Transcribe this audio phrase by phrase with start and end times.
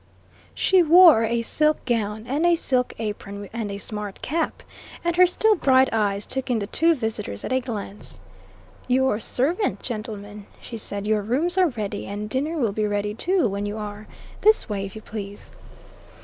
[0.55, 4.63] She wore a silk gown and a silk apron and a smart cap,
[5.05, 8.19] and her still bright eyes took in the two visitors at a glance.
[8.87, 11.05] "Your servant, gentlemen," she said.
[11.05, 14.07] "Your rooms are ready, and dinner will be ready, too, when you are.
[14.41, 15.51] This way, if you please."